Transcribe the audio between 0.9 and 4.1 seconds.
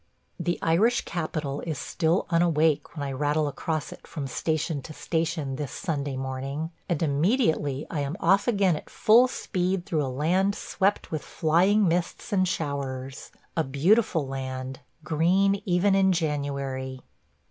capital is still unawake when I rattle across it